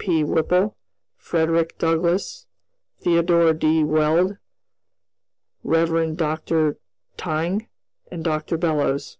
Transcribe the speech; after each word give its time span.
P. 0.00 0.22
Whipple, 0.22 0.76
Frederick 1.16 1.76
Douglass, 1.76 2.46
Theodore 3.00 3.52
D. 3.52 3.82
Weld, 3.82 4.38
Rev. 5.64 6.16
Dr. 6.16 6.78
Tyng, 7.16 7.66
and 8.08 8.22
Dr. 8.22 8.56
Bellows. 8.56 9.18